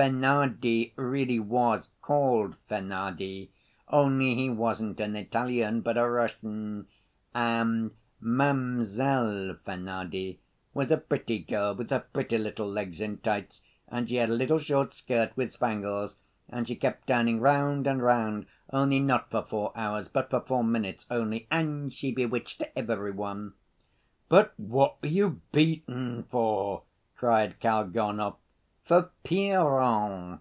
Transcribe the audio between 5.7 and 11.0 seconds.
but a Russian, and Mamsel Fenardi was a